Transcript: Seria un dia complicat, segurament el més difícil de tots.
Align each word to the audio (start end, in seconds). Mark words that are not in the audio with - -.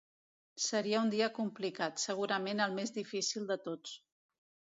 Seria 0.67 1.01
un 1.07 1.11
dia 1.13 1.27
complicat, 1.35 2.01
segurament 2.07 2.65
el 2.67 2.75
més 2.81 2.95
difícil 2.97 3.47
de 3.53 3.59
tots. 3.69 3.95